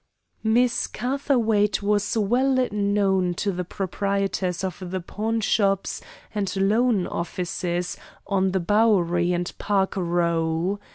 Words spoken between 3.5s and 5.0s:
the proprietors of the